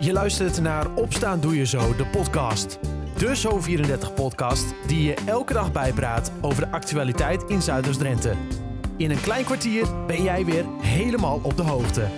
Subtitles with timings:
[0.00, 2.78] Je luistert naar Opstaan Doe Je Zo, de podcast.
[3.16, 8.34] De Zo34-podcast die je elke dag bijpraat over de actualiteit in Zuiders-Drenthe.
[8.96, 12.08] In een klein kwartier ben jij weer helemaal op de hoogte.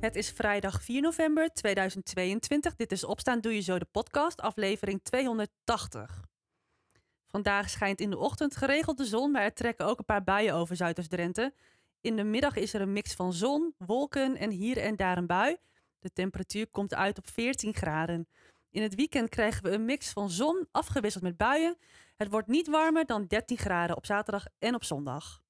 [0.00, 2.76] Het is vrijdag 4 november 2022.
[2.76, 6.24] Dit is Opstaan Doe Je Zo, de podcast, aflevering 280.
[7.26, 10.54] Vandaag schijnt in de ochtend geregeld de zon, maar er trekken ook een paar buien
[10.54, 11.52] over Zuiders-Drenthe.
[12.02, 15.26] In de middag is er een mix van zon, wolken en hier en daar een
[15.26, 15.56] bui.
[15.98, 18.28] De temperatuur komt uit op 14 graden.
[18.70, 21.76] In het weekend krijgen we een mix van zon afgewisseld met buien.
[22.16, 25.42] Het wordt niet warmer dan 13 graden op zaterdag en op zondag.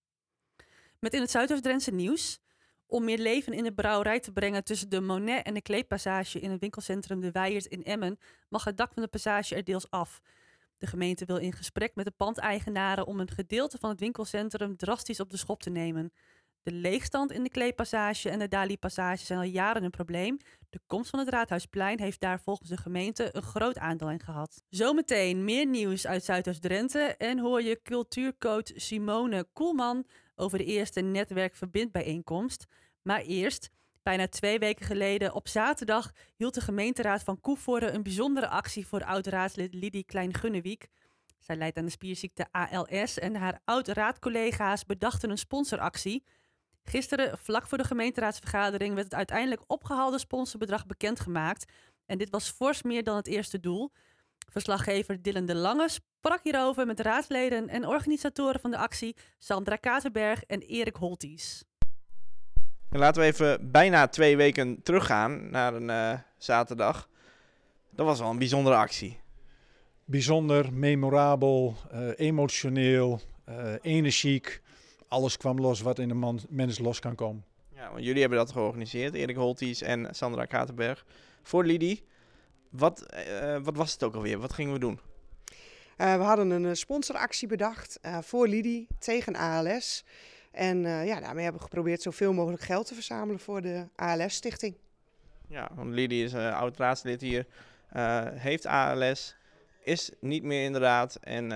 [0.99, 2.41] Met in het Zuidoost-Drentse nieuws.
[2.87, 6.51] Om meer leven in de brouwerij te brengen tussen de Monet en de Kleedpassage in
[6.51, 10.21] het winkelcentrum De Weijers in Emmen, mag het dak van de passage er deels af.
[10.79, 15.21] De gemeente wil in gesprek met de pandeigenaren om een gedeelte van het winkelcentrum drastisch
[15.21, 16.13] op de schop te nemen.
[16.63, 20.39] De leegstand in de Kleepassage en de Dali-passage zijn al jaren een probleem.
[20.71, 24.63] De komst van het Raadhuisplein heeft daar volgens de gemeente een groot aandeel in gehad.
[24.69, 32.67] Zometeen meer nieuws uit Zuidoost-Drenthe en hoor je cultuurcoach Simone Koelman over de eerste netwerkverbindbijeenkomst.
[33.03, 33.71] Maar eerst,
[34.03, 39.05] bijna twee weken geleden op zaterdag hield de gemeenteraad van Koevoorde een bijzondere actie voor
[39.05, 40.89] oud-raadslid Lidie Klein-Gunnewiek.
[41.39, 46.25] Zij leidt aan de spierziekte ALS en haar oud-raadcollega's bedachten een sponsoractie.
[46.85, 51.73] Gisteren, vlak voor de gemeenteraadsvergadering, werd het uiteindelijk opgehaalde sponsorbedrag bekendgemaakt.
[52.07, 53.93] En dit was fors meer dan het eerste doel.
[54.51, 60.43] Verslaggever Dylan de Lange sprak hierover met raadsleden en organisatoren van de actie Sandra Katerberg
[60.45, 61.65] en Erik Holties.
[62.91, 67.09] En laten we even bijna twee weken teruggaan naar een uh, zaterdag.
[67.91, 69.21] Dat was wel een bijzondere actie.
[70.05, 74.62] Bijzonder, memorabel, uh, emotioneel, uh, energiek
[75.13, 77.45] alles kwam los wat in een mens los kan komen.
[77.75, 81.05] Ja, want jullie hebben dat georganiseerd, Erik Holties en Sandra Katerberg.
[81.43, 82.05] Voor Lidie,
[82.71, 84.39] wat, uh, wat was het ook alweer?
[84.39, 85.01] Wat gingen we doen?
[85.97, 90.05] Uh, we hadden een sponsoractie bedacht uh, voor Lidie tegen ALS.
[90.51, 94.75] En ja, daarmee hebben we geprobeerd zoveel mogelijk geld te verzamelen voor de ALS-stichting.
[95.49, 97.47] Ja, want Lidie is oud raadslid hier,
[98.35, 99.37] heeft ALS,
[99.83, 101.17] is niet meer inderdaad.
[101.17, 101.49] En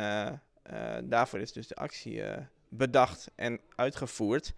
[1.05, 2.23] daarvoor is dus de actie
[2.69, 4.55] bedacht en uitgevoerd.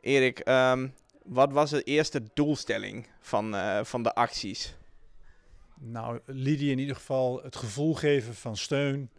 [0.00, 0.94] Erik, um,
[1.24, 4.76] wat was de eerste doelstelling van, uh, van de acties?
[5.80, 9.10] Nou, Lidie in ieder geval het gevoel geven van steun.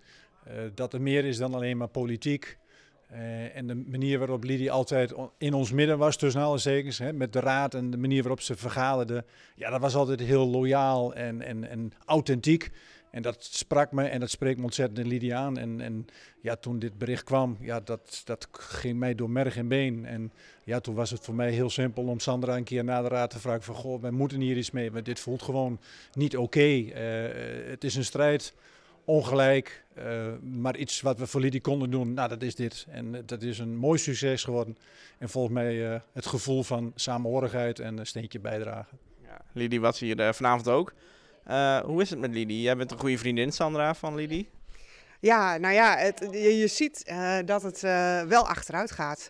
[0.47, 2.57] Uh, dat er meer is dan alleen maar politiek.
[3.11, 7.13] Uh, en de manier waarop Lidie altijd in ons midden was, tussen alle zekers, hè,
[7.13, 9.25] met de raad en de manier waarop ze vergaderde.
[9.55, 12.71] Ja, dat was altijd heel loyaal en, en, en authentiek.
[13.11, 15.57] En dat sprak me en dat spreekt me ontzettend in Lydia aan.
[15.57, 16.05] En, en
[16.41, 20.05] ja, toen dit bericht kwam, ja, dat, dat ging mij door merg en been.
[20.05, 20.31] En
[20.63, 23.29] ja, toen was het voor mij heel simpel om Sandra een keer na de raad
[23.29, 23.75] te vragen van...
[23.75, 25.79] Goh, wij moeten hier iets mee, want dit voelt gewoon
[26.13, 26.59] niet oké.
[26.59, 26.93] Uh,
[27.69, 28.53] het is een strijd,
[29.03, 32.85] ongelijk, uh, maar iets wat we voor Lidie konden doen, nou dat is dit.
[32.89, 34.77] En dat is een mooi succes geworden.
[35.17, 38.97] En volgens mij het gevoel van samenhorigheid en een steentje bijdragen.
[39.23, 40.93] Ja, Lidie was hier vanavond ook.
[41.49, 42.61] Uh, hoe is het met Lidie?
[42.61, 44.49] Jij bent een goede vriendin, Sandra, van Lidie.
[45.19, 49.29] Ja, nou ja, het, je, je, ziet uh, dat het uh, wel achteruit gaat.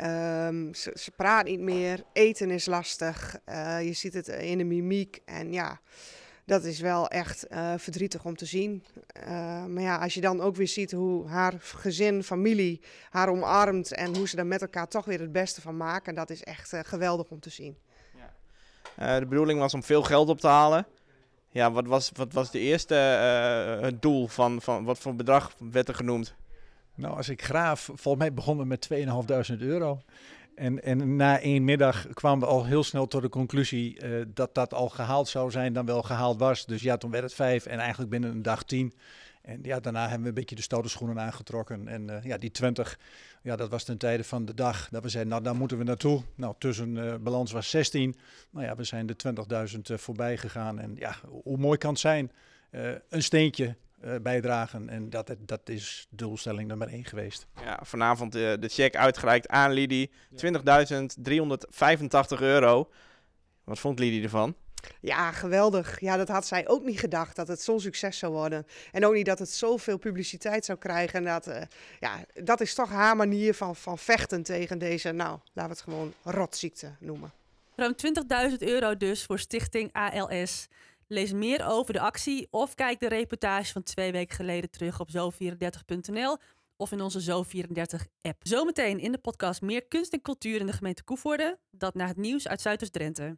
[0.00, 3.36] Um, ze, ze, praat niet meer, eten is lastig,
[3.82, 5.80] je ziet het in de mimiek en ja,
[6.44, 8.84] dat is wel echt verdrietig om te zien.
[9.68, 14.16] maar ja, als je dan ook weer ziet hoe haar gezin, familie haar omarmt en
[14.16, 17.28] hoe ze er met elkaar toch weer het beste van maken, dat is echt geweldig
[17.28, 17.76] om te zien.
[18.96, 19.20] Ja.
[19.20, 20.86] de bedoeling was om veel geld op te halen.
[21.50, 22.94] Ja, wat was, wat was de eerste
[23.80, 26.34] het doel van, van wat voor bedrag werd er genoemd?
[26.94, 30.00] Nou, als ik graaf, volgens mij begonnen met 2.500 euro.
[30.54, 34.54] En, en na één middag kwamen we al heel snel tot de conclusie uh, dat
[34.54, 36.66] dat al gehaald zou zijn, dan wel gehaald was.
[36.66, 38.94] Dus ja, toen werd het vijf en eigenlijk binnen een dag tien.
[39.46, 41.88] En ja, daarna hebben we een beetje de stoute schoenen aangetrokken.
[41.88, 42.98] En uh, ja, die 20,
[43.42, 45.84] ja, dat was ten tijde van de dag dat we zeiden, nou, daar moeten we
[45.84, 46.22] naartoe.
[46.34, 48.16] Nou, tussen uh, balans was 16.
[48.50, 49.16] Nou ja, we zijn de
[49.74, 50.78] 20.000 uh, voorbij gegaan.
[50.78, 52.32] En ja, hoe mooi kan het zijn?
[53.08, 53.76] een steentje
[54.22, 54.88] bijdragen.
[54.88, 57.46] En dat, dat is doelstelling nummer 1 geweest.
[57.64, 60.10] Ja, vanavond de check uitgereikt aan Lidie.
[60.34, 60.48] 20.385
[62.38, 62.90] euro.
[63.64, 64.56] Wat vond Lidie ervan?
[65.00, 66.00] Ja, geweldig.
[66.00, 68.66] Ja, dat had zij ook niet gedacht dat het zo'n succes zou worden.
[68.92, 71.18] En ook niet dat het zoveel publiciteit zou krijgen.
[71.18, 71.62] En dat, uh,
[72.00, 75.80] ja, dat is toch haar manier van, van vechten tegen deze, nou, laten we het
[75.80, 77.32] gewoon rotziekte noemen.
[77.76, 77.94] Ruim
[78.50, 80.68] 20.000 euro dus voor Stichting ALS.
[81.08, 85.08] Lees meer over de actie of kijk de reportage van twee weken geleden terug op
[85.10, 86.36] zo34.nl
[86.76, 88.40] of in onze Zo34-app.
[88.42, 91.58] Zometeen in de podcast meer kunst en cultuur in de gemeente Koevoorde.
[91.70, 93.36] Dat na het nieuws uit Zuidoost-Drenthe.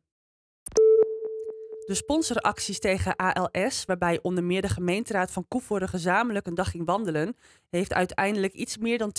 [1.88, 6.86] De sponsoracties tegen ALS, waarbij onder meer de gemeenteraad van Koevoorde gezamenlijk een dag ging
[6.86, 7.36] wandelen,
[7.68, 9.12] heeft uiteindelijk iets meer dan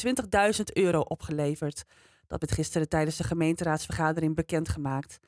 [0.56, 1.84] 20.000 euro opgeleverd.
[2.28, 5.20] Dat werd gisteren tijdens de gemeenteraadsvergadering bekendgemaakt.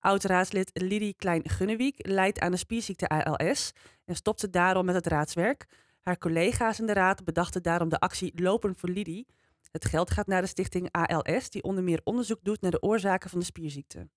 [0.00, 0.72] Oud-raadslid
[1.16, 3.72] Klein-Gunnewiek leidt aan de spierziekte ALS
[4.04, 5.66] en stopte daarom met het raadswerk.
[6.00, 9.26] Haar collega's in de raad bedachten daarom de actie Lopen voor Lidie.
[9.70, 13.30] Het geld gaat naar de stichting ALS, die onder meer onderzoek doet naar de oorzaken
[13.30, 14.08] van de spierziekte.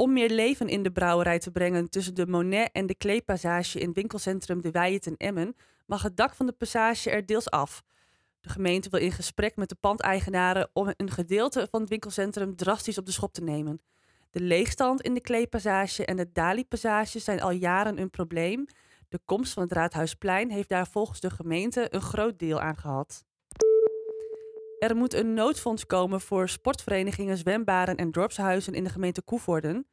[0.00, 3.92] Om meer leven in de brouwerij te brengen tussen de Monet en de Kleepassage in
[3.92, 5.56] winkelcentrum De Weijet in Emmen,
[5.86, 7.82] mag het dak van de passage er deels af.
[8.40, 12.98] De gemeente wil in gesprek met de pandeigenaren om een gedeelte van het winkelcentrum drastisch
[12.98, 13.80] op de schop te nemen.
[14.30, 18.66] De leegstand in de Kleepassage en de Dali-passage zijn al jaren een probleem.
[19.08, 23.24] De komst van het Raadhuisplein heeft daar volgens de gemeente een groot deel aan gehad.
[24.78, 29.86] Er moet een noodfonds komen voor sportverenigingen, zwembaden en dorpshuizen in de gemeente Koevoorden.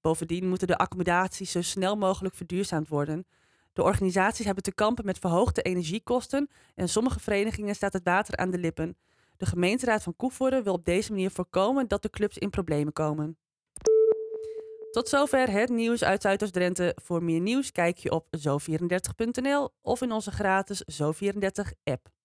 [0.00, 3.26] Bovendien moeten de accommodaties zo snel mogelijk verduurzaamd worden.
[3.72, 8.50] De organisaties hebben te kampen met verhoogde energiekosten en sommige verenigingen staat het water aan
[8.50, 8.96] de lippen.
[9.36, 13.38] De gemeenteraad van Koevoorden wil op deze manier voorkomen dat de clubs in problemen komen.
[14.90, 16.96] Tot zover het nieuws uit Zuidoost-Drenthe.
[17.02, 22.17] Voor meer nieuws kijk je op zo34.nl of in onze gratis Zo34-app.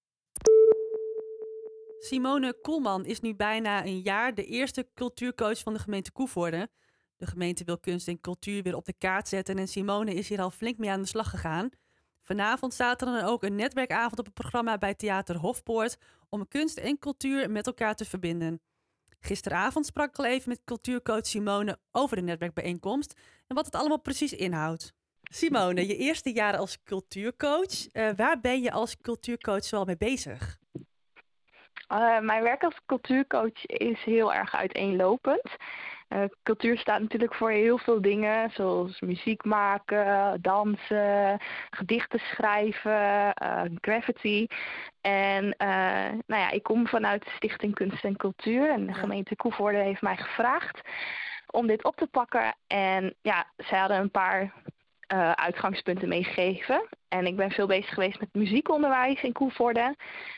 [2.03, 6.69] Simone Koelman is nu bijna een jaar de eerste cultuurcoach van de gemeente Koevoorde.
[7.17, 10.41] De gemeente wil kunst en cultuur weer op de kaart zetten en Simone is hier
[10.41, 11.69] al flink mee aan de slag gegaan.
[12.21, 15.97] Vanavond staat er dan ook een netwerkavond op het programma bij Theater Hofpoort
[16.29, 18.61] om kunst en cultuur met elkaar te verbinden.
[19.19, 24.01] Gisteravond sprak ik al even met cultuurcoach Simone over de netwerkbijeenkomst en wat het allemaal
[24.01, 24.93] precies inhoudt.
[25.21, 27.93] Simone, je eerste jaar als cultuurcoach.
[27.93, 30.61] Uh, waar ben je als cultuurcoach zoal mee bezig?
[31.91, 35.55] Uh, mijn werk als cultuurcoach is heel erg uiteenlopend.
[36.09, 43.61] Uh, cultuur staat natuurlijk voor heel veel dingen, zoals muziek maken, dansen, gedichten schrijven, uh,
[43.81, 44.47] graffiti.
[45.01, 45.55] En
[46.27, 50.01] nou ja, ik kom vanuit de Stichting Kunst en Cultuur en de gemeente Koevoorde heeft
[50.01, 50.81] mij gevraagd
[51.47, 52.55] om dit op te pakken.
[52.67, 54.53] En ja, zij hadden een paar
[55.35, 56.87] uitgangspunten meegegeven.
[57.13, 59.95] En ik ben veel bezig geweest met muziekonderwijs in Koevoorde.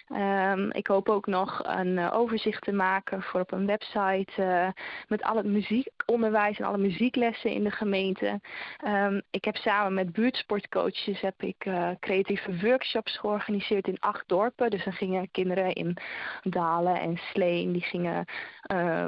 [0.10, 4.68] Um, ik hoop ook nog een uh, overzicht te maken voor op een website uh,
[5.08, 8.40] met al het muziekonderwijs en alle muzieklessen in de gemeente.
[8.88, 11.70] Um, ik heb samen met buurtsportcoaches heb ik
[12.00, 14.70] creatieve workshops georganiseerd in acht dorpen.
[14.70, 15.98] Dus dan gingen kinderen in
[16.44, 18.26] Dalen en Sleen, die gingen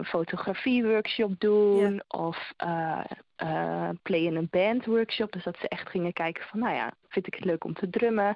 [0.05, 2.03] fotografie-workshop doen ja.
[2.07, 2.53] of
[3.43, 5.31] uh, play in een band workshop.
[5.31, 7.89] Dus dat ze echt gingen kijken van, nou ja, vind ik het leuk om te
[7.89, 8.35] drummen.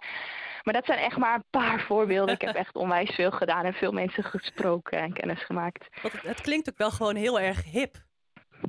[0.64, 2.36] Maar dat zijn echt maar een paar voorbeelden.
[2.36, 5.88] Ik heb echt onwijs veel gedaan en veel mensen gesproken en kennis gemaakt.
[6.02, 7.96] Het, het klinkt ook wel gewoon heel erg hip,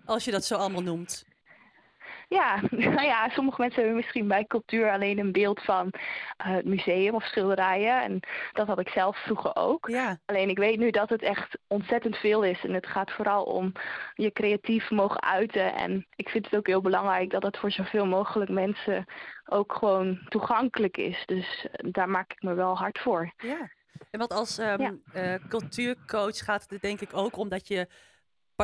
[0.05, 1.25] als je dat zo allemaal noemt.
[2.33, 2.61] Ja,
[2.97, 5.93] nou ja, sommige mensen hebben misschien bij cultuur alleen een beeld van uh,
[6.37, 8.03] het museum of schilderijen.
[8.03, 8.21] En
[8.53, 9.89] dat had ik zelf vroeger ook.
[9.89, 10.19] Ja.
[10.25, 12.65] Alleen ik weet nu dat het echt ontzettend veel is.
[12.65, 13.73] En het gaat vooral om
[14.15, 15.75] je creatief mogen uiten.
[15.75, 19.05] En ik vind het ook heel belangrijk dat het voor zoveel mogelijk mensen
[19.45, 21.23] ook gewoon toegankelijk is.
[21.27, 23.33] Dus eh, daar maak ik me wel hard voor.
[23.37, 23.71] Ja.
[24.11, 24.95] En wat als um, ja.
[25.15, 27.89] uh, cultuurcoach gaat het denk ik ook om dat je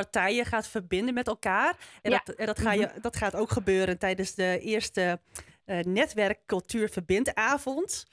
[0.03, 1.77] partijen gaat verbinden met elkaar.
[2.03, 2.21] En, ja.
[2.25, 3.01] dat, en dat, ga je, mhm.
[3.01, 5.21] dat gaat ook gebeuren tijdens de eerste
[5.67, 8.07] uh, netwerk Cultuur Verbindavond.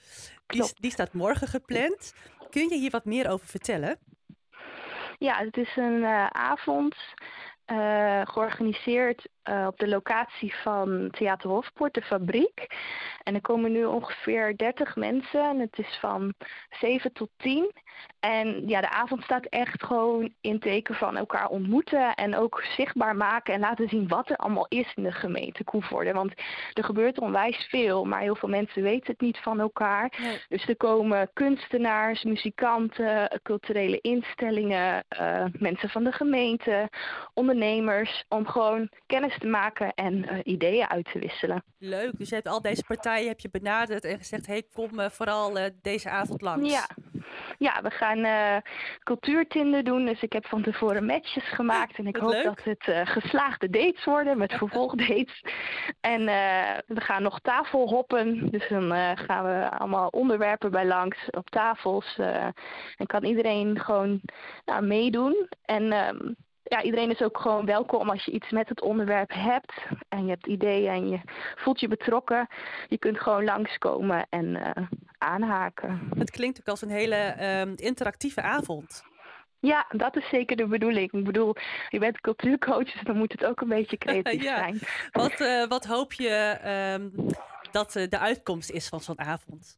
[0.47, 2.13] Die, die staat morgen gepland.
[2.49, 3.97] Kun je hier wat meer over vertellen?
[5.17, 6.95] Ja, het is een uh, avond
[7.71, 12.67] uh, georganiseerd uh, op de locatie van Theater Hofpoort, de fabriek.
[13.23, 16.33] En er komen nu ongeveer 30 mensen en het is van
[16.69, 17.71] 7 tot 10.
[18.19, 23.15] En ja, de avond staat echt gewoon in teken van elkaar ontmoeten en ook zichtbaar
[23.15, 26.13] maken en laten zien wat er allemaal is in de gemeente Koevoorde.
[26.13, 26.33] Want
[26.73, 30.13] er gebeurt onwijs veel, maar heel veel mensen weten het niet van elkaar.
[30.21, 30.41] Nee.
[30.47, 36.89] Dus er komen kunstenaars, muzikanten, culturele instellingen, uh, mensen van de gemeente,
[37.33, 41.63] ondernemers, om gewoon kennis te maken en uh, ideeën uit te wisselen.
[41.79, 45.09] Leuk, dus je hebt al deze partijen heb je benaderd en gezegd, hey, kom uh,
[45.09, 46.71] vooral uh, deze avond langs.
[46.71, 46.87] Ja,
[47.57, 48.61] ja we gaan
[49.03, 52.43] cultuurtinden doen, dus ik heb van tevoren matches gemaakt en ik hoop leuk.
[52.43, 55.43] dat het geslaagde dates worden met vervolgdates.
[56.01, 56.25] en
[56.87, 62.17] we gaan nog tafel hoppen, dus dan gaan we allemaal onderwerpen bij langs op tafels
[62.97, 64.21] en kan iedereen gewoon
[64.65, 65.47] nou, meedoen.
[65.65, 66.33] En ehm,
[66.67, 69.73] ja, iedereen is ook gewoon welkom als je iets met het onderwerp hebt
[70.09, 71.19] en je hebt ideeën en je
[71.55, 72.47] voelt je betrokken.
[72.87, 74.69] Je kunt gewoon langskomen en uh,
[75.17, 76.09] aanhaken.
[76.17, 79.03] Het klinkt ook als een hele ehm, interactieve avond.
[79.59, 81.11] Ja, dat is zeker de bedoeling.
[81.11, 81.55] Ik bedoel,
[81.89, 84.57] je bent cultuurcoach, dus dan moet het ook een beetje creatief Ja.
[84.57, 84.79] zijn.
[85.11, 87.09] Wat, eh, wat hoop je ehm,
[87.71, 89.77] dat eh, de uitkomst is van zo'n avond?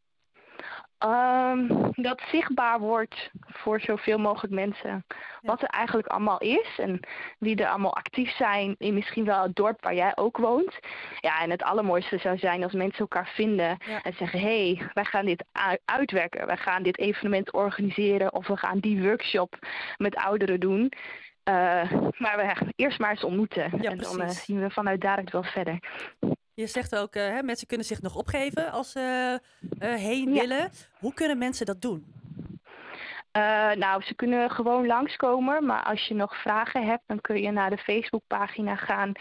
[0.97, 5.05] Ehm, dat zichtbaar wordt voor zoveel mogelijk mensen.
[5.41, 6.99] Wat er eigenlijk allemaal is en
[7.39, 10.79] wie er allemaal actief zijn in misschien wel het dorp waar jij ook woont.
[11.19, 14.01] Ja, en het allermooiste zou zijn als mensen elkaar vinden Ja.
[14.01, 15.45] en zeggen: hé, hey, wij gaan dit
[15.85, 16.45] uitwerken.
[16.47, 19.55] Wij gaan dit evenement organiseren of we gaan die workshop
[19.97, 20.91] met ouderen doen.
[21.43, 23.71] Eh, maar we gaan eerst maar eens ontmoeten.
[23.81, 25.79] Ja, en dan eh, zien we vanuit daaruit wel verder.
[26.57, 29.39] Je zegt ook, eh, hè, mensen kunnen zich nog opgeven als ze
[29.79, 30.39] eh, heen Ja.
[30.39, 30.69] willen.
[30.99, 32.05] Hoe kunnen mensen dat doen?
[33.31, 37.51] Eh, nou, ze kunnen gewoon langskomen, maar als je nog vragen hebt, dan kun je
[37.51, 39.11] naar de Facebookpagina gaan,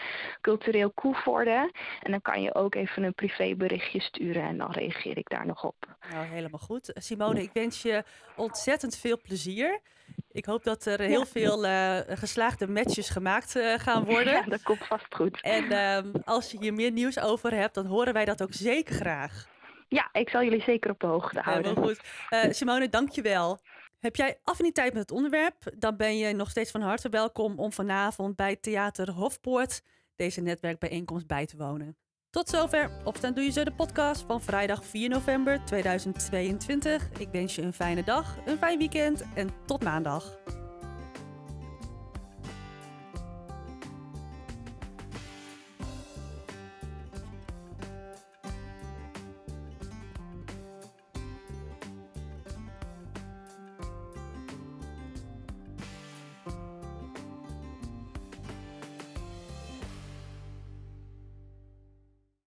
[0.41, 1.71] Cultureel Koevoorde.
[2.01, 5.63] En dan kan je ook even een privéberichtje sturen en dan reageer ik daar nog
[5.63, 5.75] op.
[6.11, 6.91] Nou, helemaal goed.
[6.93, 8.03] Simone, ik wens je
[8.35, 9.79] ontzettend veel plezier.
[10.37, 14.33] Ik hoop dat er heel veel eh, geslaagde matches gemaakt eh, gaan worden.
[14.33, 15.41] Ja, dat komt vast goed.
[15.41, 18.95] En ehm, als je hier meer nieuws over hebt, dan horen wij dat ook zeker
[18.95, 19.47] graag.
[19.87, 21.69] Ja, ik zal jullie zeker op de hoogte houden.
[21.69, 22.01] Helemaal goed.
[22.29, 23.59] Eh, Simone, dankjewel.
[23.99, 25.55] Heb jij affiniteit met het onderwerp?
[25.75, 29.81] Dan ben je nog steeds van harte welkom om vanavond bij Theater Hofpoort
[30.15, 31.97] deze netwerkbijeenkomst bij te wonen.
[32.29, 32.89] Tot zover.
[33.03, 37.09] Opstaan doe je zo de podcast van vrijdag 4 november 2022.
[37.17, 40.37] Ik wens je een fijne dag, een fijn weekend en tot maandag.